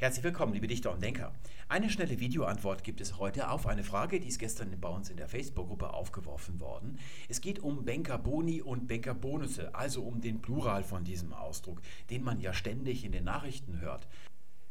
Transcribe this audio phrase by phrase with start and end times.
[0.00, 1.34] Herzlich willkommen, liebe Dichter und Denker.
[1.68, 5.18] Eine schnelle Videoantwort gibt es heute auf eine Frage, die ist gestern bei uns in
[5.18, 6.98] der Facebook-Gruppe aufgeworfen worden.
[7.28, 11.82] Es geht um Banker Boni und Banker Bonusse, also um den Plural von diesem Ausdruck,
[12.08, 14.08] den man ja ständig in den Nachrichten hört.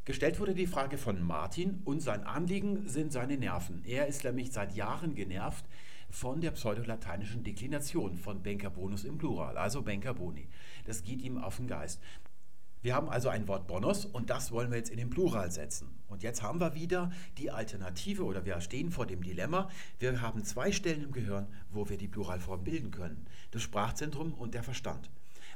[0.04, 3.84] Gestellt wurde die Frage von Martin und sein Anliegen sind seine Nerven.
[3.86, 5.64] Er ist nämlich seit Jahren genervt
[6.10, 10.48] von der pseudolateinischen Deklination von Banker Bonus im Plural, also Banker Boni.
[10.86, 12.02] Das geht ihm auf den Geist.
[12.82, 15.90] Wir haben also ein Wort Bonus und das wollen wir jetzt in den Plural setzen.
[16.08, 19.70] Und jetzt haben wir wieder die Alternative oder wir stehen vor dem Dilemma.
[20.00, 23.28] Wir haben zwei Stellen im Gehirn, wo wir die Pluralform bilden können.
[23.52, 25.10] Das Sprachzentrum und der Verstand.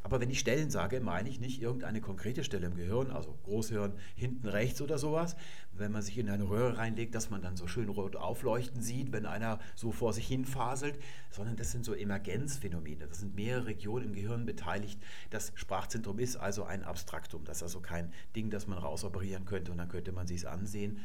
[0.03, 3.94] Aber wenn ich Stellen sage, meine ich nicht irgendeine konkrete Stelle im Gehirn, also Großhirn
[4.16, 5.38] hinten rechts oder sowas.
[5.71, 9.13] Wenn man sich in eine Röhre reinlegt, dass man dann so schön rot aufleuchten sieht,
[9.13, 10.99] wenn einer so vor sich hin faselt,
[11.31, 13.08] sondern das sind so Emergenzphänomene.
[13.08, 14.99] Das sind mehrere Regionen im Gehirn beteiligt.
[15.30, 17.45] Das Sprachzentrum ist also ein Abstraktum.
[17.45, 20.45] Das ist also kein Ding, das man rausoperieren könnte und dann könnte man sich es
[20.45, 20.99] ansehen.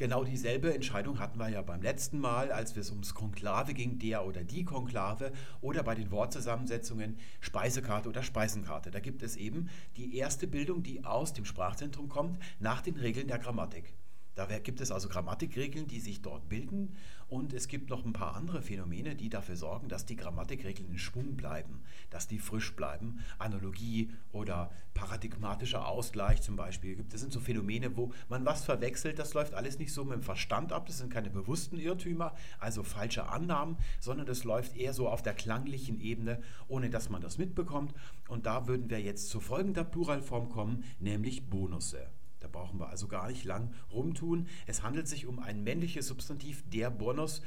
[0.00, 4.26] Genau dieselbe Entscheidung hatten wir ja beim letzten Mal, als es ums Konklave ging, der
[4.26, 5.30] oder die Konklave
[5.60, 8.90] oder bei den Wortzusammensetzungen Speisekarte oder Speisenkarte.
[8.90, 13.28] Da gibt es eben die erste Bildung, die aus dem Sprachzentrum kommt, nach den Regeln
[13.28, 13.92] der Grammatik.
[14.40, 16.96] Da gibt es also Grammatikregeln, die sich dort bilden
[17.28, 20.98] und es gibt noch ein paar andere Phänomene, die dafür sorgen, dass die Grammatikregeln in
[20.98, 23.20] Schwung bleiben, dass die frisch bleiben.
[23.38, 27.04] Analogie oder paradigmatischer Ausgleich zum Beispiel.
[27.10, 29.18] Das sind so Phänomene, wo man was verwechselt.
[29.18, 30.86] Das läuft alles nicht so mit dem Verstand ab.
[30.86, 35.34] Das sind keine bewussten Irrtümer, also falsche Annahmen, sondern das läuft eher so auf der
[35.34, 37.92] klanglichen Ebene, ohne dass man das mitbekommt.
[38.26, 42.08] Und da würden wir jetzt zu folgender Pluralform kommen, nämlich Bonusse.
[42.40, 44.48] Da brauchen wir also gar nicht lang rumtun.
[44.66, 47.42] Es handelt sich um ein männliches Substantiv, der Bonus.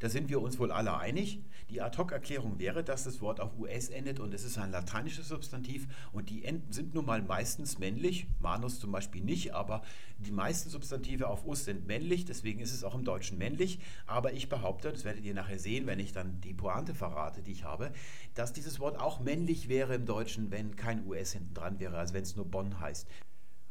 [0.00, 1.42] Da sind wir uns wohl alle einig.
[1.70, 5.88] Die Ad-Hoc-Erklärung wäre, dass das Wort auf US endet und es ist ein lateinisches Substantiv
[6.12, 8.28] und die Enden sind nun mal meistens männlich.
[8.38, 9.82] Manus zum Beispiel nicht, aber
[10.18, 13.80] die meisten Substantive auf us sind männlich, deswegen ist es auch im Deutschen männlich.
[14.06, 17.52] Aber ich behaupte, das werdet ihr nachher sehen, wenn ich dann die Pointe verrate, die
[17.52, 17.92] ich habe,
[18.34, 22.14] dass dieses Wort auch männlich wäre im Deutschen, wenn kein US hinten dran wäre, also
[22.14, 23.08] wenn es nur Bonn heißt.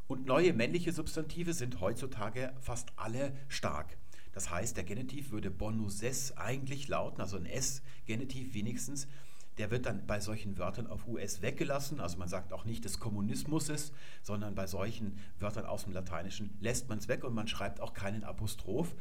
[0.08, 3.98] Und neue männliche Substantive sind heutzutage fast alle stark.
[4.32, 9.08] Das heißt, der Genitiv würde bonusses eigentlich lauten, also ein S-Genitiv wenigstens.
[9.58, 12.00] Der wird dann bei solchen Wörtern auf US weggelassen.
[12.00, 13.92] Also man sagt auch nicht des Kommunismus,
[14.22, 17.94] sondern bei solchen Wörtern aus dem Lateinischen lässt man es weg und man schreibt auch
[17.94, 18.96] keinen Apostroph.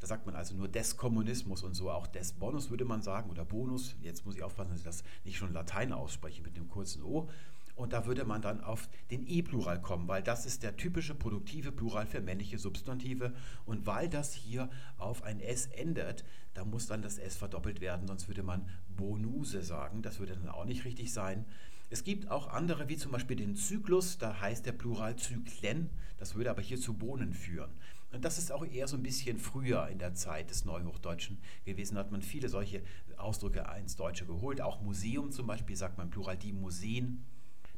[0.00, 3.30] Da sagt man also nur des Kommunismus und so auch des Bonus würde man sagen
[3.30, 3.94] oder Bonus.
[4.00, 7.28] Jetzt muss ich aufpassen, dass ich das nicht schon Latein ausspreche mit dem kurzen O.
[7.78, 11.70] Und da würde man dann auf den E-Plural kommen, weil das ist der typische produktive
[11.70, 13.32] Plural für männliche Substantive.
[13.66, 14.68] Und weil das hier
[14.98, 16.24] auf ein S endet,
[16.54, 20.02] da muss dann das S verdoppelt werden, sonst würde man Bonuse sagen.
[20.02, 21.44] Das würde dann auch nicht richtig sein.
[21.88, 26.34] Es gibt auch andere, wie zum Beispiel den Zyklus, da heißt der Plural Zyklen, das
[26.34, 27.70] würde aber hier zu Bohnen führen.
[28.10, 31.94] Und das ist auch eher so ein bisschen früher in der Zeit des Neuhochdeutschen gewesen.
[31.94, 32.82] Da hat man viele solche
[33.18, 34.60] Ausdrücke ins Deutsche geholt.
[34.60, 37.24] Auch Museum zum Beispiel sagt man Plural die Museen.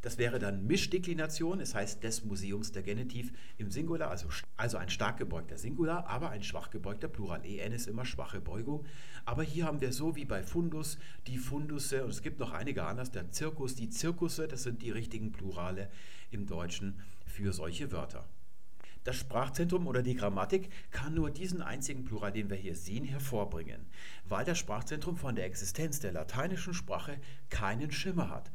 [0.03, 4.88] Das wäre dann Mischdeklination, es heißt des Museums der Genitiv im Singular, also, also ein
[4.88, 7.44] stark gebeugter Singular, aber ein schwach gebeugter Plural.
[7.44, 8.87] En ist immer schwache Beugung.
[9.27, 12.84] Aber hier haben wir so wie bei Fundus die Fundusse und es gibt noch einige
[12.84, 15.91] anders, der Zirkus, die Zirkusse, das sind die richtigen Plurale
[16.31, 18.27] im Deutschen für solche Wörter.
[19.05, 23.87] Das Sprachzentrum oder die Grammatik kann nur diesen einzigen Plural, den wir hier sehen, hervorbringen,
[24.27, 27.19] weil das Sprachzentrum von der Existenz der lateinischen Sprache
[27.49, 28.50] keinen Schimmer hat.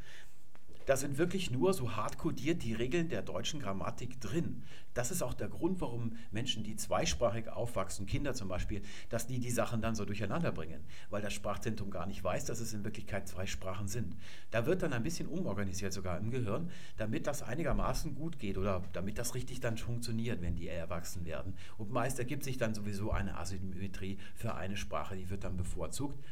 [0.85, 4.63] Da sind wirklich nur so hart kodiert die Regeln der deutschen Grammatik drin.
[4.93, 9.39] Das ist auch der Grund, warum Menschen, die zweisprachig aufwachsen, Kinder zum Beispiel, dass die
[9.39, 12.83] die Sachen dann so durcheinander bringen, weil das Sprachzentrum gar nicht weiß, dass es in
[12.83, 14.15] Wirklichkeit zwei Sprachen sind.
[14.51, 18.83] Da wird dann ein bisschen umorganisiert sogar im Gehirn, damit das einigermaßen gut geht oder
[18.93, 21.55] damit das richtig dann funktioniert, wenn die erwachsen werden.
[21.79, 26.23] Und meist ergibt sich dann sowieso eine Asymmetrie für eine Sprache, die wird dann bevorzugt.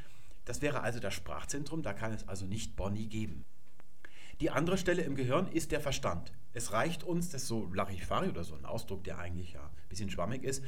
[0.45, 3.45] Das wäre also das Sprachzentrum, da kann es also nicht Bonnie geben.
[4.43, 6.33] Die andere Stelle im Gehirn ist der Verstand.
[6.51, 10.09] Es reicht uns, das so Larifari oder so ein Ausdruck, der eigentlich ja ein bisschen
[10.09, 10.61] schwammig ist,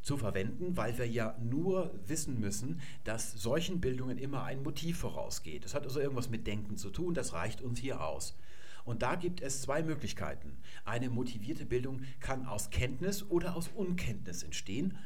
[0.00, 5.64] zu verwenden, weil wir ja nur wissen müssen, dass solchen Bildungen immer ein Motiv vorausgeht.
[5.64, 8.36] Das hat also irgendwas mit Denken zu tun, das reicht uns hier aus.
[8.84, 10.56] Und da gibt es zwei Möglichkeiten.
[10.84, 14.96] Eine motivierte Bildung kann aus Kenntnis oder aus Unkenntnis entstehen.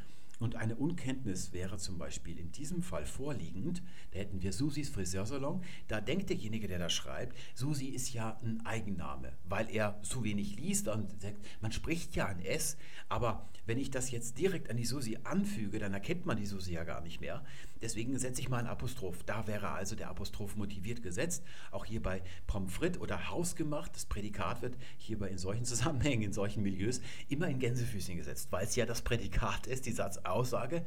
[0.41, 5.63] Und eine Unkenntnis wäre zum Beispiel in diesem Fall vorliegend, da hätten wir Susis Friseursalon,
[5.87, 10.57] da denkt derjenige, der da schreibt, Susi ist ja ein Eigenname, weil er zu wenig
[10.57, 12.79] liest und sagt, man spricht ja ein S,
[13.11, 16.73] aber wenn ich das jetzt direkt an die Susi anfüge, dann erkennt man die Susi
[16.73, 17.45] ja gar nicht mehr.
[17.83, 19.23] Deswegen setze ich mal ein Apostroph.
[19.25, 21.45] Da wäre also der Apostroph motiviert gesetzt.
[21.71, 23.95] Auch hier bei Pommes frites oder hausgemacht.
[23.95, 28.67] Das Prädikat wird hierbei in solchen Zusammenhängen, in solchen Milieus immer in Gänsefüßchen gesetzt, weil
[28.67, 29.93] es ja das Prädikat ist, die
[30.31, 30.87] Satzaussage.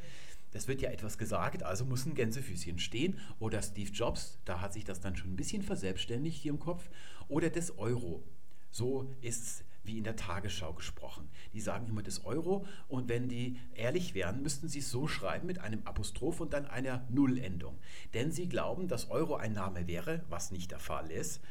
[0.51, 3.19] Das wird ja etwas gesagt, also muss ein Gänsefüßchen stehen.
[3.39, 6.89] Oder Steve Jobs, da hat sich das dann schon ein bisschen verselbstständigt hier im Kopf.
[7.27, 8.23] Oder des Euro.
[8.69, 11.29] So ist es wie in der Tagesschau gesprochen.
[11.53, 15.45] Die sagen immer das Euro und wenn die ehrlich wären, müssten sie es so schreiben
[15.45, 17.77] mit einem Apostroph und dann einer Nullendung.
[18.13, 21.41] Denn sie glauben, dass Euro ein Name wäre, was nicht der Fall ist.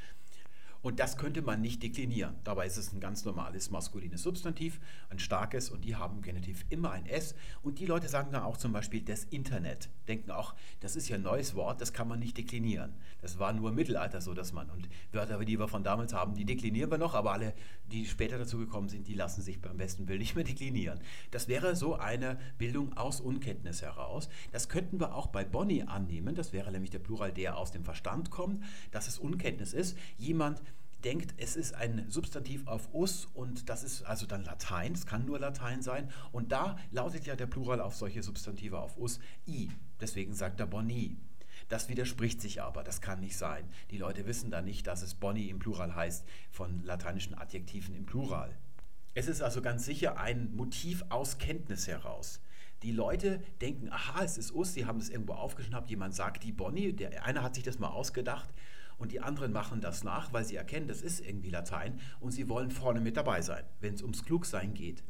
[0.83, 2.35] Und das könnte man nicht deklinieren.
[2.43, 4.81] Dabei ist es ein ganz normales maskulines Substantiv,
[5.11, 7.37] ein starkes und die haben im Genitiv immer ein S.
[7.63, 9.89] Und die Leute sagen dann auch zum Beispiel das Internet.
[10.09, 12.95] Denken auch, das ist ja ein neues Wort, das kann man nicht deklinieren.
[13.21, 16.35] Das war nur im Mittelalter so, dass man, und Wörter, die wir von damals haben,
[16.35, 17.55] die deklinieren wir noch, aber alle,
[17.93, 20.99] die später dazu gekommen sind, die lassen sich beim besten Willen nicht mehr deklinieren.
[21.31, 24.29] Das wäre so eine Bildung aus Unkenntnis heraus.
[24.51, 26.35] Das könnten wir auch bei Bonnie annehmen.
[26.35, 29.97] Das wäre nämlich der Plural, der aus dem Verstand kommt, dass es Unkenntnis ist.
[30.19, 30.61] Jemand,
[31.05, 35.25] denkt, es ist ein Substantiv auf us und das ist also dann Latein, es kann
[35.25, 36.11] nur Latein sein.
[36.33, 39.71] Und da lautet ja der Plural auf solche Substantive auf us i.
[40.01, 41.17] Deswegen sagt er Boni.
[41.69, 43.69] Das widerspricht sich aber, das kann nicht sein.
[43.91, 48.07] Die Leute wissen da nicht, dass es Boni im Plural heißt, von lateinischen Adjektiven im
[48.07, 48.57] Plural.
[49.15, 52.41] Es ist also ganz sicher ein Motiv aus Kenntnis heraus.
[52.83, 56.53] Die Leute denken, aha, es ist us, sie haben es irgendwo aufgeschnappt, jemand sagt die
[56.53, 58.49] Boni, der eine hat sich das mal ausgedacht
[59.03, 62.49] und die anderen machen das nach, weil sie erkennen, das ist irgendwie Latein und sie
[62.49, 65.03] wollen vorne mit dabei sein, wenn es ums Klugsein geht.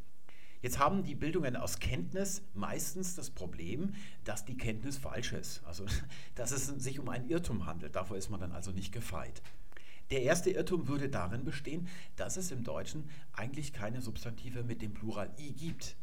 [0.63, 3.95] Jetzt haben die Bildungen aus Kenntnis meistens das Problem,
[4.25, 5.63] dass die Kenntnis falsch ist.
[5.65, 5.85] Also,
[6.37, 7.97] dass es sich um einen Irrtum handelt.
[7.97, 9.43] Davor ist man dann also nicht gefeit.
[10.11, 14.95] Der erste Irrtum würde darin bestehen, dass es im Deutschen eigentlich keine Substantive mit dem
[14.95, 15.97] Plural i gibt.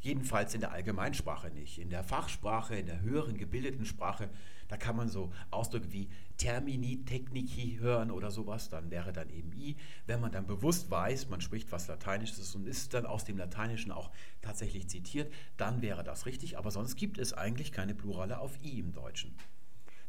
[0.00, 1.78] Jedenfalls in der Allgemeinsprache nicht.
[1.78, 4.28] In der Fachsprache, in der höheren gebildeten Sprache,
[4.68, 9.52] da kann man so Ausdrücke wie Termini technici hören oder sowas, dann wäre dann eben
[9.52, 9.76] i.
[10.06, 13.90] Wenn man dann bewusst weiß, man spricht was Lateinisches und ist dann aus dem Lateinischen
[13.90, 14.10] auch
[14.40, 16.58] tatsächlich zitiert, dann wäre das richtig.
[16.58, 19.34] Aber sonst gibt es eigentlich keine Plurale auf i im Deutschen.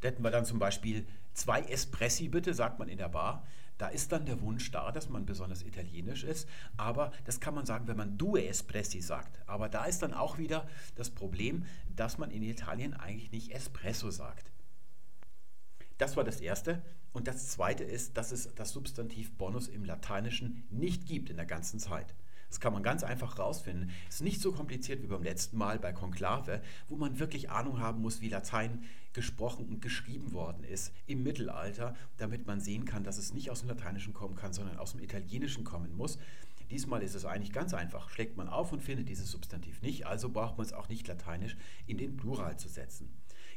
[0.01, 3.45] Da hätten wir dann zum Beispiel zwei Espressi bitte, sagt man in der Bar.
[3.79, 7.65] Da ist dann der Wunsch da, dass man besonders italienisch ist, aber das kann man
[7.65, 9.39] sagen, wenn man due espressi sagt.
[9.47, 11.65] Aber da ist dann auch wieder das Problem,
[11.95, 14.51] dass man in Italien eigentlich nicht Espresso sagt.
[15.97, 16.81] Das war das Erste.
[17.13, 21.45] Und das Zweite ist, dass es das Substantiv Bonus im Lateinischen nicht gibt in der
[21.45, 22.13] ganzen Zeit.
[22.49, 23.91] Das kann man ganz einfach rausfinden.
[24.09, 28.01] Ist nicht so kompliziert wie beim letzten Mal bei Konklave, wo man wirklich Ahnung haben
[28.01, 33.17] muss, wie Latein gesprochen und geschrieben worden ist im Mittelalter, damit man sehen kann, dass
[33.17, 36.17] es nicht aus dem Lateinischen kommen kann, sondern aus dem Italienischen kommen muss.
[36.69, 38.09] Diesmal ist es eigentlich ganz einfach.
[38.09, 41.57] Schlägt man auf und findet dieses Substantiv nicht, also braucht man es auch nicht lateinisch
[41.87, 43.09] in den Plural zu setzen.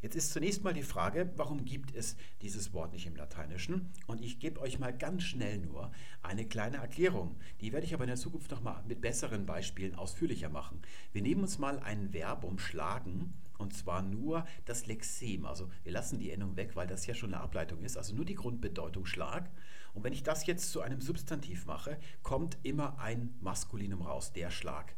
[0.02, 3.92] Jetzt ist zunächst mal die Frage, warum gibt es dieses Wort nicht im Lateinischen?
[4.08, 7.36] Und ich gebe euch mal ganz schnell nur eine kleine Erklärung.
[7.60, 10.82] Die werde ich aber in der Zukunft nochmal mit besseren Beispielen ausführlicher machen.
[11.12, 15.46] Wir nehmen uns mal ein Verb umschlagen und zwar nur das Lexem.
[15.46, 17.96] Also wir lassen die Endung weg, weil das ja schon eine Ableitung ist.
[17.96, 19.48] Also nur die Grundbedeutung Schlag.
[19.94, 24.50] Und wenn ich das jetzt zu einem Substantiv mache, kommt immer ein Maskulinum raus, der
[24.50, 24.96] Schlag.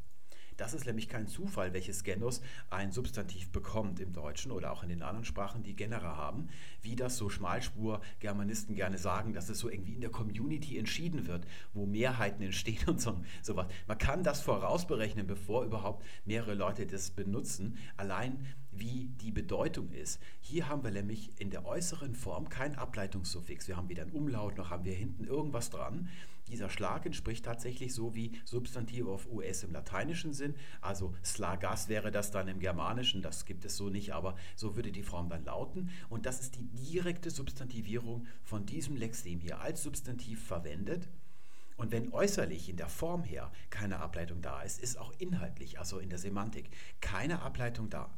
[0.56, 2.40] Das ist nämlich kein Zufall, welches Genus
[2.70, 6.48] ein Substantiv bekommt im Deutschen oder auch in den anderen Sprachen, die Genera haben,
[6.82, 11.46] wie das so Schmalspur-Germanisten gerne sagen, dass es so irgendwie in der Community entschieden wird,
[11.72, 13.66] wo Mehrheiten entstehen und so, sowas.
[13.86, 18.46] Man kann das vorausberechnen, bevor überhaupt mehrere Leute das benutzen, allein
[18.76, 20.20] wie die Bedeutung ist.
[20.40, 23.68] Hier haben wir nämlich in der äußeren Form kein Ableitungssuffix.
[23.68, 26.08] Wir haben weder ein Umlaut noch haben wir hinten irgendwas dran.
[26.48, 30.54] Dieser Schlag entspricht tatsächlich so wie Substantive auf US im lateinischen Sinn.
[30.82, 34.92] Also slagas wäre das dann im Germanischen, das gibt es so nicht, aber so würde
[34.92, 35.90] die Form dann lauten.
[36.10, 41.08] Und das ist die direkte Substantivierung von diesem Lexem hier als Substantiv verwendet.
[41.76, 45.98] Und wenn äußerlich in der Form her keine Ableitung da ist, ist auch inhaltlich, also
[45.98, 46.70] in der Semantik,
[47.00, 48.10] keine Ableitung da.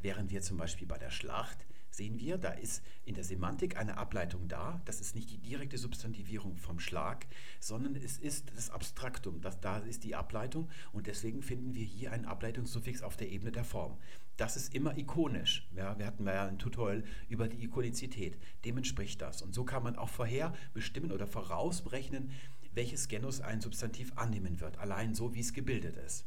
[0.00, 3.98] Während wir zum Beispiel bei der Schlacht sehen wir, da ist in der Semantik eine
[3.98, 4.80] Ableitung da.
[4.84, 7.26] Das ist nicht die direkte Substantivierung vom Schlag,
[7.60, 9.40] sondern es ist das Abstraktum.
[9.40, 13.52] Das, da ist die Ableitung und deswegen finden wir hier einen Ableitungssuffix auf der Ebene
[13.52, 13.98] der Form.
[14.36, 15.68] Das ist immer ikonisch.
[15.76, 18.38] Ja, wir hatten ja ein Tutorial über die Ikonizität.
[18.64, 19.42] Dem entspricht das.
[19.42, 22.30] Und so kann man auch vorher bestimmen oder vorausberechnen,
[22.74, 26.24] welches Genus ein Substantiv annehmen wird, allein so wie es gebildet ist.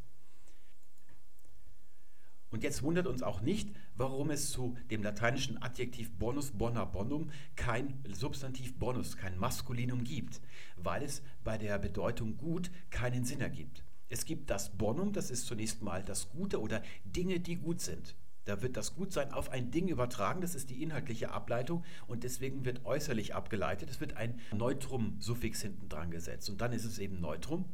[2.55, 7.29] Und jetzt wundert uns auch nicht, warum es zu dem lateinischen Adjektiv bonus bona bonum
[7.57, 10.39] kein Substantiv bonus, kein Maskulinum gibt,
[10.77, 13.83] weil es bei der Bedeutung gut keinen Sinn ergibt.
[14.07, 18.15] Es gibt das Bonum, das ist zunächst mal das Gute oder Dinge, die gut sind.
[18.45, 22.63] Da wird das Gutsein auf ein Ding übertragen, das ist die inhaltliche Ableitung und deswegen
[22.63, 23.89] wird äußerlich abgeleitet.
[23.89, 27.65] Es wird ein Neutrum-Suffix hinten dran gesetzt und dann ist es eben Neutrum.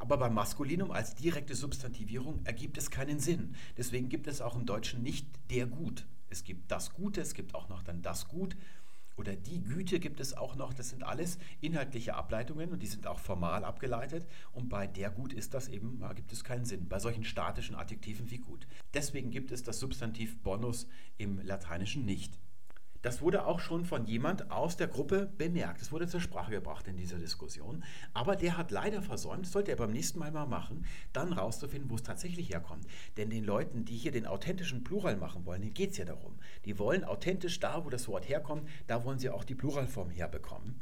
[0.00, 3.54] Aber beim Maskulinum als direkte Substantivierung ergibt es keinen Sinn.
[3.76, 6.06] Deswegen gibt es auch im Deutschen nicht der Gut.
[6.30, 8.56] Es gibt das Gute, es gibt auch noch dann das Gut
[9.20, 10.72] oder die Güte gibt es auch noch.
[10.72, 14.26] Das sind alles inhaltliche Ableitungen und die sind auch formal abgeleitet.
[14.52, 16.88] Und bei der Gut ist das eben, da gibt es keinen Sinn.
[16.88, 18.66] Bei solchen statischen Adjektiven wie gut.
[18.94, 20.88] Deswegen gibt es das Substantiv bonus
[21.18, 22.38] im Lateinischen nicht.
[23.02, 25.80] Das wurde auch schon von jemand aus der Gruppe bemerkt.
[25.80, 27.82] Es wurde zur Sprache gebracht in dieser Diskussion.
[28.12, 31.94] Aber der hat leider versäumt, sollte er beim nächsten Mal mal machen, dann rauszufinden, wo
[31.94, 32.86] es tatsächlich herkommt.
[33.16, 36.38] Denn den Leuten, die hier den authentischen Plural machen wollen, denen geht es ja darum.
[36.66, 40.78] Die wollen authentisch da, wo das Wort herkommt, da wollen sie auch die Pluralform herbekommen.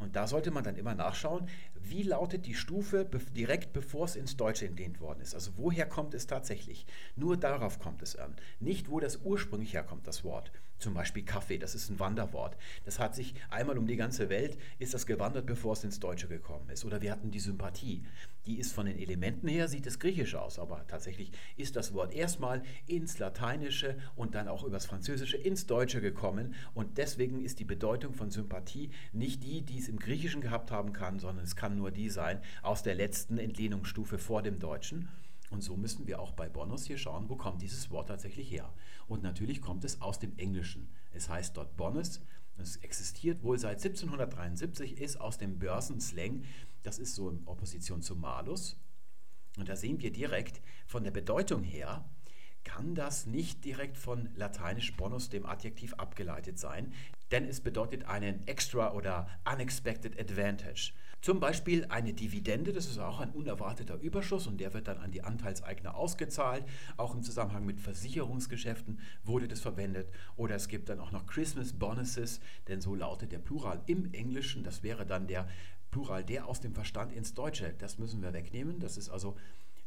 [0.00, 4.36] Und da sollte man dann immer nachschauen, wie lautet die Stufe direkt bevor es ins
[4.36, 5.34] Deutsche entlehnt worden ist.
[5.34, 6.86] Also woher kommt es tatsächlich?
[7.16, 8.34] Nur darauf kommt es an.
[8.58, 10.50] Nicht, wo das ursprünglich herkommt, das Wort.
[10.80, 12.56] Zum Beispiel Kaffee, das ist ein Wanderwort.
[12.86, 16.26] Das hat sich einmal um die ganze Welt, ist das gewandert, bevor es ins Deutsche
[16.26, 16.86] gekommen ist.
[16.86, 18.02] Oder wir hatten die Sympathie.
[18.46, 22.14] Die ist von den Elementen her, sieht es griechisch aus, aber tatsächlich ist das Wort
[22.14, 26.54] erstmal ins Lateinische und dann auch übers Französische ins Deutsche gekommen.
[26.72, 30.94] Und deswegen ist die Bedeutung von Sympathie nicht die, die es im Griechischen gehabt haben
[30.94, 35.10] kann, sondern es kann nur die sein aus der letzten Entlehnungsstufe vor dem Deutschen.
[35.50, 38.72] Und so müssen wir auch bei Bonus hier schauen, wo kommt dieses Wort tatsächlich her.
[39.08, 40.88] Und natürlich kommt es aus dem Englischen.
[41.12, 42.20] Es heißt dort Bonus.
[42.56, 46.44] Es existiert wohl seit 1773, ist aus dem Börsenslang.
[46.82, 48.76] Das ist so in Opposition zu Malus.
[49.58, 52.08] Und da sehen wir direkt von der Bedeutung her,
[52.64, 56.92] kann das nicht direkt von lateinisch bonus, dem Adjektiv, abgeleitet sein,
[57.30, 60.92] denn es bedeutet einen extra oder unexpected advantage.
[61.22, 65.10] Zum Beispiel eine Dividende, das ist auch ein unerwarteter Überschuss und der wird dann an
[65.10, 66.64] die Anteilseigner ausgezahlt.
[66.96, 70.08] Auch im Zusammenhang mit Versicherungsgeschäften wurde das verwendet.
[70.36, 74.64] Oder es gibt dann auch noch Christmas Bonuses, denn so lautet der Plural im Englischen.
[74.64, 75.46] Das wäre dann der
[75.90, 77.74] Plural, der aus dem Verstand ins Deutsche.
[77.76, 78.80] Das müssen wir wegnehmen.
[78.80, 79.36] Das ist also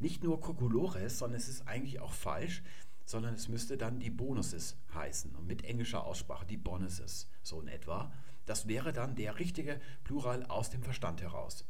[0.03, 2.61] nicht nur Coculores, sondern es ist eigentlich auch falsch,
[3.05, 5.33] sondern es müsste dann die Bonuses heißen.
[5.35, 8.13] Und mit englischer Aussprache die Bonuses, so in etwa.
[8.45, 11.65] Das wäre dann der richtige Plural aus dem Verstand heraus.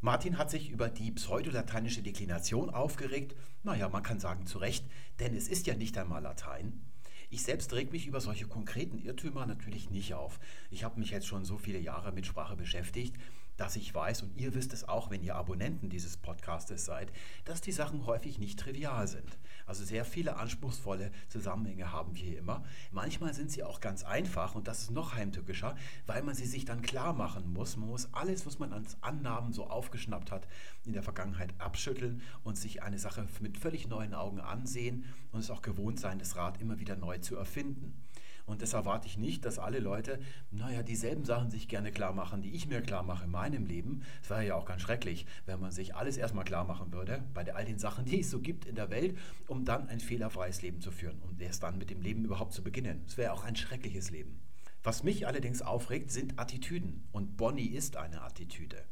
[0.00, 3.36] Martin hat sich über die pseudolateinische Deklination aufgeregt.
[3.62, 4.86] Naja, man kann sagen zu Recht,
[5.18, 6.80] denn es ist ja nicht einmal Latein.
[7.28, 10.40] Ich selbst reg mich über solche konkreten Irrtümer natürlich nicht auf.
[10.70, 13.16] Ich habe mich jetzt schon so viele Jahre mit Sprache beschäftigt,
[13.60, 17.12] dass ich weiß, und ihr wisst es auch, wenn ihr Abonnenten dieses Podcastes seid,
[17.44, 19.36] dass die Sachen häufig nicht trivial sind.
[19.66, 22.64] Also sehr viele anspruchsvolle Zusammenhänge haben wir hier immer.
[22.90, 25.76] Manchmal sind sie auch ganz einfach und das ist noch heimtückischer,
[26.06, 27.76] weil man sie sich dann klar machen muss.
[27.76, 30.48] Man muss alles, was man als Annahmen so aufgeschnappt hat,
[30.86, 35.50] in der Vergangenheit abschütteln und sich eine Sache mit völlig neuen Augen ansehen und es
[35.50, 37.92] auch gewohnt sein, das Rad immer wieder neu zu erfinden.
[38.50, 40.18] Und das erwarte ich nicht, dass alle Leute,
[40.50, 44.02] naja, dieselben Sachen sich gerne klar machen, die ich mir klar mache in meinem Leben.
[44.24, 47.54] Es wäre ja auch ganz schrecklich, wenn man sich alles erstmal klar machen würde, bei
[47.54, 49.16] all den Sachen, die es so gibt in der Welt,
[49.46, 52.64] um dann ein fehlerfreies Leben zu führen und erst dann mit dem Leben überhaupt zu
[52.64, 53.04] beginnen.
[53.06, 54.40] Es wäre auch ein schreckliches Leben.
[54.82, 57.06] Was mich allerdings aufregt, sind Attitüden.
[57.12, 58.82] Und Bonnie ist eine Attitüde.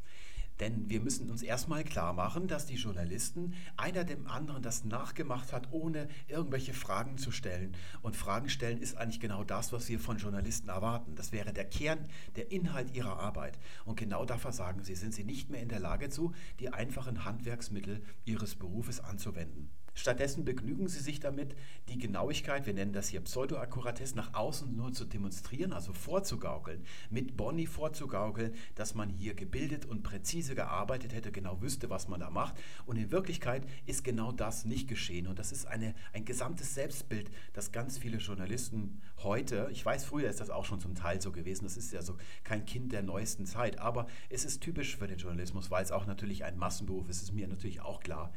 [0.61, 5.53] Denn wir müssen uns erstmal klar machen, dass die Journalisten einer dem anderen das nachgemacht
[5.53, 7.77] hat, ohne irgendwelche Fragen zu stellen.
[8.03, 11.15] Und Fragen stellen ist eigentlich genau das, was wir von Journalisten erwarten.
[11.15, 13.59] Das wäre der Kern, der Inhalt ihrer Arbeit.
[13.85, 17.25] Und genau da versagen sie, sind sie nicht mehr in der Lage zu, die einfachen
[17.25, 19.71] Handwerksmittel ihres Berufes anzuwenden.
[19.99, 21.57] Stattdessen begnügen sie sich damit,
[21.89, 27.37] die Genauigkeit, wir nennen das hier Pseudoakkuratesse, nach außen nur zu demonstrieren, also vorzugaukeln, mit
[27.37, 32.31] Bonnie vorzugaukeln, dass man hier gebildet und präzise gearbeitet hätte, genau wüsste, was man da
[32.31, 32.55] macht.
[32.87, 35.27] Und in Wirklichkeit ist genau das nicht geschehen.
[35.27, 40.31] Und das ist eine, ein gesamtes Selbstbild, das ganz viele Journalisten heute, ich weiß, früher
[40.31, 43.03] ist das auch schon zum Teil so gewesen, das ist ja so kein Kind der
[43.03, 47.09] neuesten Zeit, aber es ist typisch für den Journalismus, weil es auch natürlich ein Massenberuf
[47.09, 48.33] ist, ist mir natürlich auch klar.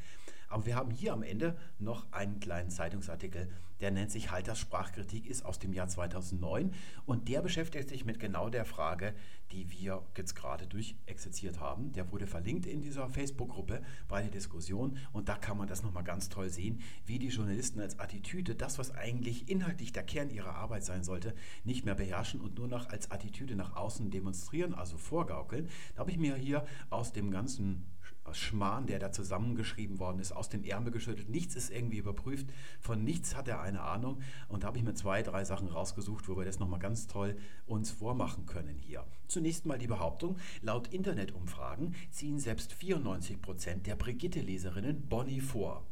[0.52, 5.26] Aber wir haben hier am Ende noch einen kleinen Zeitungsartikel, der nennt sich Halters Sprachkritik,
[5.26, 6.72] ist aus dem Jahr 2009
[7.06, 9.16] und der beschäftigt sich mit genau der Frage,
[9.52, 11.92] die wir jetzt gerade durchexerziert haben.
[11.94, 16.04] Der wurde verlinkt in dieser Facebook-Gruppe bei der Diskussion und da kann man das nochmal
[16.04, 20.56] ganz toll sehen, wie die Journalisten als Attitüde das, was eigentlich inhaltlich der Kern ihrer
[20.56, 24.98] Arbeit sein sollte, nicht mehr beherrschen und nur noch als Attitüde nach außen demonstrieren, also
[24.98, 25.70] vorgaukeln.
[25.96, 27.86] Da habe ich mir hier aus dem ganzen
[28.34, 31.30] Schmarrn, der da zusammengeschrieben worden ist, aus dem Ärmel geschüttelt.
[31.30, 32.48] Nichts ist irgendwie überprüft.
[32.80, 34.22] Von nichts hat er eine Ahnung.
[34.48, 37.38] Und da habe ich mir zwei, drei Sachen rausgesucht, wo wir das nochmal ganz toll
[37.66, 39.06] uns vormachen können hier.
[39.28, 45.86] Zunächst mal die Behauptung, laut Internetumfragen ziehen selbst 94 Prozent der Brigitte-Leserinnen Bonnie vor.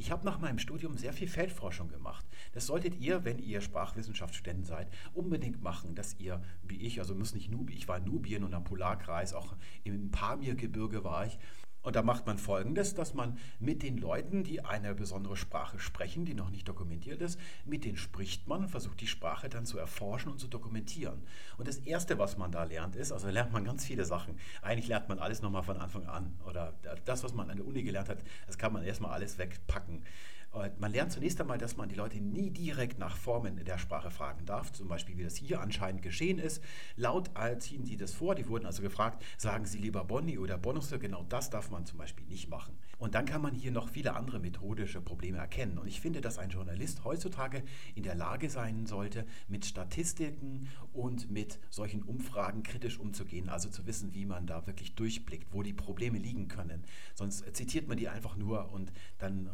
[0.00, 2.24] Ich habe nach meinem Studium sehr viel Feldforschung gemacht.
[2.52, 7.34] Das solltet ihr, wenn ihr Sprachwissenschaftsstudenten seid, unbedingt machen, dass ihr, wie ich, also muss
[7.34, 9.54] nicht Nubi, ich war in Nubien und am Polarkreis, auch
[9.84, 11.38] im Pamirgebirge war ich,
[11.82, 16.24] und da macht man Folgendes, dass man mit den Leuten, die eine besondere Sprache sprechen,
[16.24, 20.30] die noch nicht dokumentiert ist, mit denen spricht man, versucht die Sprache dann zu erforschen
[20.30, 21.22] und zu dokumentieren.
[21.56, 24.38] Und das Erste, was man da lernt, ist, also lernt man ganz viele Sachen.
[24.62, 26.38] Eigentlich lernt man alles nochmal von Anfang an.
[26.46, 30.02] Oder das, was man an der Uni gelernt hat, das kann man erstmal alles wegpacken.
[30.78, 34.44] Man lernt zunächst einmal, dass man die Leute nie direkt nach Formen der Sprache fragen
[34.46, 36.62] darf, zum Beispiel wie das hier anscheinend geschehen ist.
[36.96, 40.98] Laut ziehen sie das vor, die wurden also gefragt, sagen sie lieber Bonni oder Bonusse,
[40.98, 42.76] genau das darf man zum Beispiel nicht machen.
[43.00, 45.78] Und dann kann man hier noch viele andere methodische Probleme erkennen.
[45.78, 47.62] Und ich finde, dass ein Journalist heutzutage
[47.94, 53.86] in der Lage sein sollte, mit Statistiken und mit solchen Umfragen kritisch umzugehen, also zu
[53.86, 56.84] wissen, wie man da wirklich durchblickt, wo die Probleme liegen können.
[57.14, 59.48] Sonst zitiert man die einfach nur und dann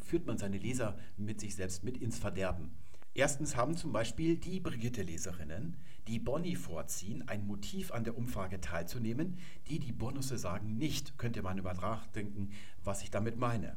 [0.00, 2.70] führt man seine Leser mit sich selbst mit ins Verderben.
[3.14, 5.76] Erstens haben zum Beispiel die Brigitte-Leserinnen,
[6.06, 9.38] die Bonnie vorziehen, ein Motiv an der Umfrage teilzunehmen,
[9.68, 11.18] die die Bonusse sagen nicht.
[11.18, 12.52] Könnte man über nachdenken,
[12.82, 13.76] was ich damit meine.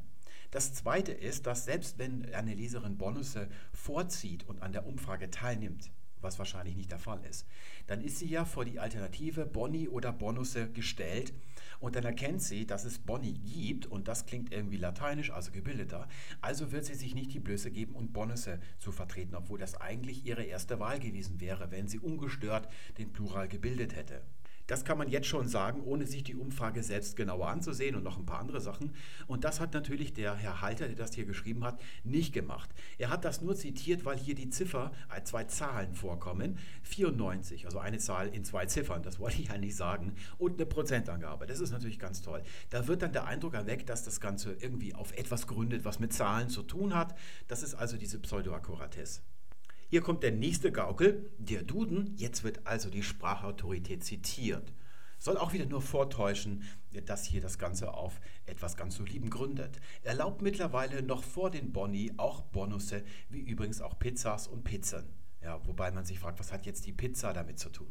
[0.52, 5.92] Das Zweite ist, dass selbst wenn eine Leserin Bonusse vorzieht und an der Umfrage teilnimmt,
[6.22, 7.46] was wahrscheinlich nicht der Fall ist,
[7.88, 11.34] dann ist sie ja vor die Alternative Bonnie oder Bonusse gestellt
[11.80, 16.08] und dann erkennt sie, dass es Bonnie gibt und das klingt irgendwie lateinisch, also gebildeter.
[16.42, 20.26] Also wird sie sich nicht die Blöße geben und Bonusse zu vertreten, obwohl das eigentlich
[20.26, 22.68] ihre erste Wahl gewesen wäre, wenn sie ungestört
[22.98, 24.22] den Plural gebildet hätte.
[24.68, 28.18] Das kann man jetzt schon sagen, ohne sich die Umfrage selbst genauer anzusehen und noch
[28.18, 28.94] ein paar andere Sachen.
[29.28, 32.70] Und das hat natürlich der Herr Halter, der das hier geschrieben hat, nicht gemacht.
[32.98, 36.58] Er hat das nur zitiert, weil hier die Ziffer, äh, zwei Zahlen vorkommen.
[36.84, 41.46] 94, also eine Zahl in zwei Ziffern, das wollte ich eigentlich sagen, und eine Prozentangabe.
[41.46, 42.42] Das ist natürlich ganz toll.
[42.70, 46.14] Da wird dann der Eindruck erweckt, dass das Ganze irgendwie auf etwas gründet, was mit
[46.14, 47.16] Zahlen zu tun hat.
[47.48, 49.22] Das ist also diese Pseudoakkuratesse.
[49.96, 52.18] Hier kommt der nächste Gaukel, der Duden.
[52.18, 54.74] Jetzt wird also die Sprachautorität zitiert.
[55.20, 56.64] Soll auch wieder nur vortäuschen,
[57.06, 59.80] dass hier das Ganze auf etwas ganz soliden gründet.
[60.04, 65.06] Erlaubt mittlerweile noch vor den Boni auch Bonusse, wie übrigens auch Pizzas und Pizzen.
[65.42, 67.88] Ja, wobei man sich fragt, was hat jetzt die Pizza damit zu tun?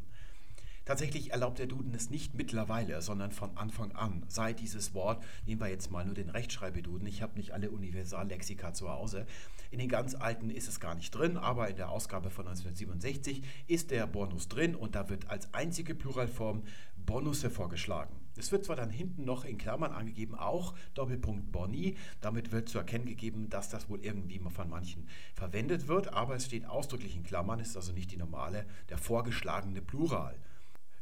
[0.85, 4.23] Tatsächlich erlaubt der Duden es nicht mittlerweile, sondern von Anfang an.
[4.27, 8.71] Sei dieses Wort, nehmen wir jetzt mal nur den Rechtschreibeduden, ich habe nicht alle Universallexika
[8.71, 9.25] zu Hause.
[9.71, 13.41] In den ganz alten ist es gar nicht drin, aber in der Ausgabe von 1967
[13.65, 16.61] ist der Bonus drin und da wird als einzige Pluralform
[16.95, 18.15] Bonusse vorgeschlagen.
[18.37, 21.95] Es wird zwar dann hinten noch in Klammern angegeben, auch Doppelpunkt Boni.
[22.21, 26.45] Damit wird zu erkennen gegeben, dass das wohl irgendwie von manchen verwendet wird, aber es
[26.45, 30.35] steht ausdrücklich in Klammern, ist also nicht die normale, der vorgeschlagene Plural.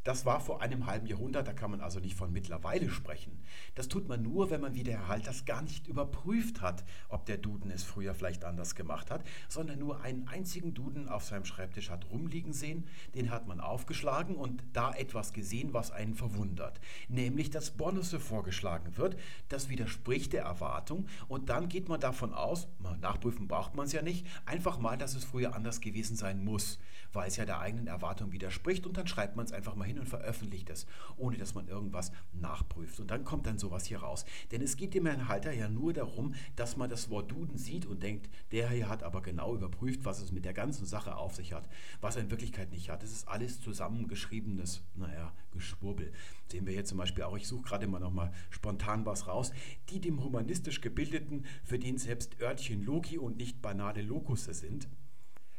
[0.04, 3.42] Das war vor einem halben Jahrhundert, da kann man also nicht von mittlerweile sprechen.
[3.76, 7.26] Das tut man nur, wenn man wie der Herr Halters gar nicht überprüft hat, ob
[7.26, 11.46] der Duden es früher vielleicht anders gemacht hat, sondern nur einen einzigen Duden auf seinem
[11.46, 12.86] Schreibtisch hat rumliegen sehen,
[13.16, 16.82] den hat man aufgeschlagen und da etwas gesehen, was einen verwundert.
[17.08, 19.16] Nämlich, dass Bonusse vorgeschlagen wird,
[19.48, 22.68] das widerspricht der Erwartung und dann geht man davon aus,
[23.00, 26.78] nachprüfen braucht man es ja nicht, einfach mal, dass es früher anders gewesen sein muss,
[27.14, 29.93] weil es ja der eigenen Erwartung widerspricht und dann schreibt man es einfach mal hin
[29.94, 30.86] hin und veröffentlicht es,
[31.18, 33.00] ohne dass man irgendwas nachprüft.
[33.00, 34.26] Und dann kommt dann sowas hier raus.
[34.52, 37.86] Denn es geht dem Herrn Halter ja nur darum, dass man das Wort Duden sieht
[37.86, 41.36] und denkt, der hier hat aber genau überprüft, was es mit der ganzen Sache auf
[41.36, 41.70] sich hat,
[42.02, 43.04] was er in Wirklichkeit nicht hat.
[43.04, 46.12] Das ist alles zusammengeschriebenes, naja, Geschwurbel.
[46.52, 49.52] Sehen wir hier zum Beispiel auch, ich suche gerade mal nochmal spontan was raus,
[49.90, 54.88] die dem humanistisch Gebildeten, für den selbst Örtchen Loki und nicht banale Lokusse sind,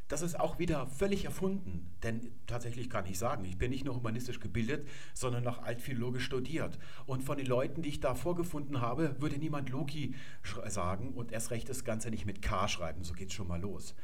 [0.08, 1.90] das ist auch wieder völlig erfunden.
[2.02, 6.78] Denn tatsächlich kann ich sagen, ich bin nicht nur humanistisch gebildet, sondern noch altphilologisch studiert.
[7.06, 10.14] Und von den Leuten, die ich da vorgefunden habe, würde niemand Loki
[10.68, 13.04] sagen und erst recht das Ganze nicht mit K schreiben.
[13.04, 13.94] So geht es schon mal los.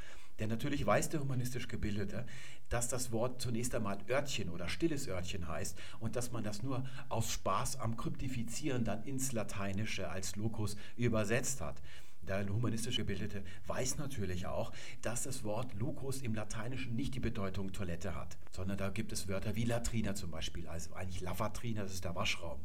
[0.40, 2.24] Denn natürlich weiß der humanistisch Gebildete,
[2.70, 6.84] dass das Wort zunächst einmal Örtchen oder stilles Örtchen heißt und dass man das nur
[7.10, 11.82] aus Spaß am Kryptifizieren dann ins Lateinische als Locus übersetzt hat.
[12.22, 17.72] Der humanistisch Gebildete weiß natürlich auch, dass das Wort Lucus im Lateinischen nicht die Bedeutung
[17.72, 21.94] Toilette hat, sondern da gibt es Wörter wie Latrina zum Beispiel, also eigentlich Lavatrina, das
[21.94, 22.60] ist der Waschraum.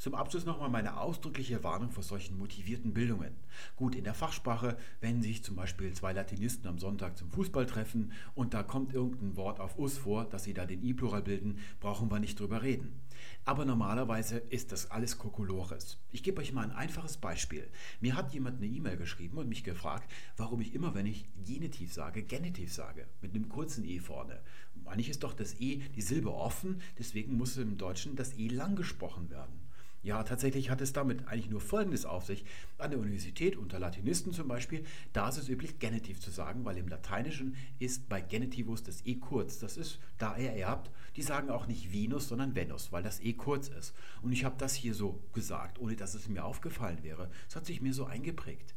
[0.00, 3.34] Zum Abschluss nochmal meine ausdrückliche Warnung vor solchen motivierten Bildungen.
[3.76, 8.12] Gut, in der Fachsprache, wenn sich zum Beispiel zwei Latinisten am Sonntag zum Fußball treffen
[8.34, 12.10] und da kommt irgendein Wort auf us vor, dass sie da den i-Plural bilden, brauchen
[12.10, 12.98] wir nicht drüber reden.
[13.44, 15.98] Aber normalerweise ist das alles Kokolores.
[16.12, 17.68] Ich gebe euch mal ein einfaches Beispiel.
[18.00, 21.92] Mir hat jemand eine E-Mail geschrieben und mich gefragt, warum ich immer, wenn ich Genitiv
[21.92, 24.40] sage, Genitiv sage, mit einem kurzen e vorne.
[24.86, 28.76] Eigentlich ist doch das e, die Silbe offen, deswegen muss im Deutschen das e lang
[28.76, 29.59] gesprochen werden.
[30.02, 32.46] Ja, tatsächlich hat es damit eigentlich nur Folgendes auf sich.
[32.78, 36.78] An der Universität unter Latinisten zum Beispiel, da ist es üblich, Genitiv zu sagen, weil
[36.78, 39.58] im Lateinischen ist bei Genitivus das E kurz.
[39.58, 40.90] Das ist da er erbt.
[41.16, 43.94] Die sagen auch nicht Venus, sondern Venus, weil das E kurz ist.
[44.22, 47.30] Und ich habe das hier so gesagt, ohne dass es mir aufgefallen wäre.
[47.46, 48.74] Es hat sich mir so eingeprägt.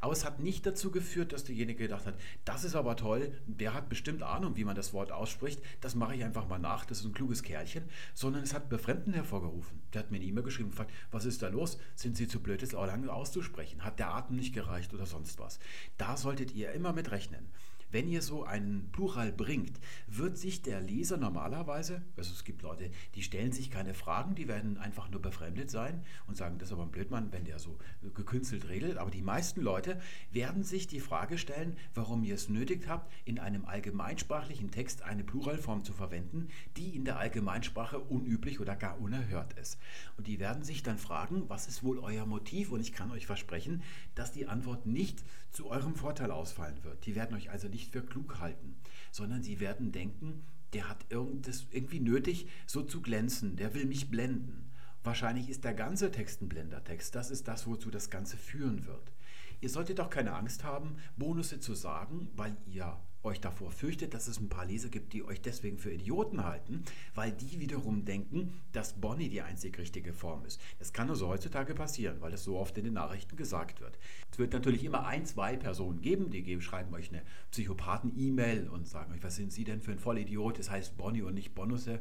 [0.00, 3.74] Aber es hat nicht dazu geführt, dass derjenige gedacht hat, das ist aber toll, der
[3.74, 7.00] hat bestimmt Ahnung, wie man das Wort ausspricht, das mache ich einfach mal nach, das
[7.00, 9.80] ist ein kluges Kerlchen, sondern es hat Befremden hervorgerufen.
[9.92, 11.78] Der hat mir eine E-Mail geschrieben, gefragt, was ist da los?
[11.94, 13.84] Sind Sie zu blöd, das lange auszusprechen?
[13.84, 15.58] Hat der Atem nicht gereicht oder sonst was?
[15.96, 17.48] Da solltet ihr immer mit rechnen.
[17.90, 22.90] Wenn ihr so einen Plural bringt, wird sich der Leser normalerweise, also es gibt Leute,
[23.14, 26.72] die stellen sich keine Fragen, die werden einfach nur befremdet sein und sagen, das ist
[26.72, 27.78] aber ein Blödmann, wenn der so
[28.14, 28.98] gekünstelt redet.
[28.98, 30.00] Aber die meisten Leute
[30.32, 35.24] werden sich die Frage stellen, warum ihr es nötig habt, in einem allgemeinsprachlichen Text eine
[35.24, 39.78] Pluralform zu verwenden, die in der Allgemeinsprache unüblich oder gar unerhört ist.
[40.16, 42.72] Und die werden sich dann fragen, was ist wohl euer Motiv?
[42.72, 43.82] Und ich kann euch versprechen,
[44.14, 47.06] dass die Antwort nicht zu eurem Vorteil ausfallen wird.
[47.06, 48.76] Die werden euch also nicht für klug halten,
[49.10, 54.70] sondern sie werden denken, der hat irgendwie nötig, so zu glänzen, der will mich blenden.
[55.04, 57.14] Wahrscheinlich ist der ganze Text ein Blendertext.
[57.14, 59.12] Das ist das, wozu das Ganze führen wird.
[59.60, 64.28] Ihr solltet auch keine Angst haben, Bonusse zu sagen, weil ihr euch davor fürchtet, dass
[64.28, 66.84] es ein paar Leser gibt, die euch deswegen für Idioten halten,
[67.14, 70.60] weil die wiederum denken, dass Bonnie die einzig richtige Form ist.
[70.78, 73.98] Das kann also heutzutage passieren, weil es so oft in den Nachrichten gesagt wird.
[74.30, 79.12] Es wird natürlich immer ein, zwei Personen geben, die schreiben euch eine Psychopathen-E-Mail und sagen
[79.12, 80.58] euch, was sind Sie denn für ein Vollidiot?
[80.58, 82.00] Das heißt Bonnie und nicht Bonusse.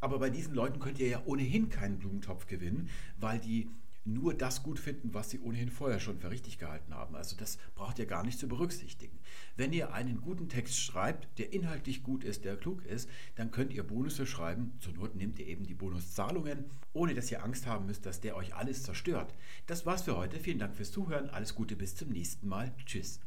[0.00, 3.70] Aber bei diesen Leuten könnt ihr ja ohnehin keinen Blumentopf gewinnen, weil die
[4.06, 7.14] nur das gut finden, was sie ohnehin vorher schon für richtig gehalten haben.
[7.14, 9.18] Also das braucht ihr gar nicht zu berücksichtigen.
[9.56, 13.72] Wenn ihr einen guten Text schreibt, der inhaltlich gut ist, der klug ist, dann könnt
[13.72, 14.72] ihr Bonusse schreiben.
[14.80, 18.36] Zur Not nehmt ihr eben die Bonuszahlungen, ohne dass ihr Angst haben müsst, dass der
[18.36, 19.34] euch alles zerstört.
[19.66, 20.38] Das war's für heute.
[20.40, 21.30] Vielen Dank fürs Zuhören.
[21.30, 22.74] Alles Gute bis zum nächsten Mal.
[22.84, 23.20] Tschüss.